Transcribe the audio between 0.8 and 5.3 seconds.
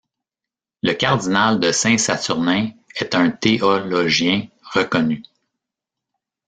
Le cardinal de Saint-Saturnin est un théologien reconnu.